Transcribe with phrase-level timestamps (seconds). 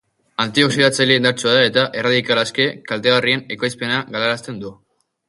[0.43, 4.73] Anti-oxidatzaile indartsua da eta erradikal aske kaltegarrien ekoizpena galarazten du.